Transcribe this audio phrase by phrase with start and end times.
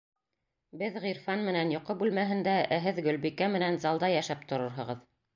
[0.81, 5.05] Беҙ Ғирфан менән йоҡо бүлмәһендә, ә һеҙ Гөлбикә менән залда йәшәп торорһоғоҙ.